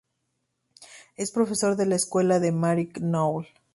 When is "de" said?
1.75-1.85, 2.39-2.51